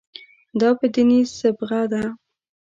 دا 0.59 0.69
په 0.79 0.85
دیني 0.93 1.19
صبغه 1.39 1.81
ده. 1.91 2.03